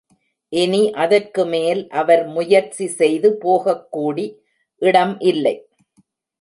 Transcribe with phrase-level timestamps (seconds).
[0.53, 4.27] இனி அதற்கு மேல் அவர் முயற்சி செய்து போகக் கூடி
[4.81, 5.55] இடம் இல்லை.